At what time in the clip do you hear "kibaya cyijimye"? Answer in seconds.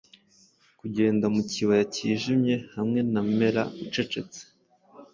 1.51-2.55